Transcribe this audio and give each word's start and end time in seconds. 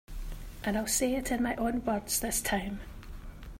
And 0.63 0.79
I'll 0.79 0.87
say 0.87 1.13
it 1.13 1.29
in 1.31 1.43
my 1.43 1.53
own 1.57 1.85
words 1.85 2.21
this 2.21 2.41
time. 2.41 2.79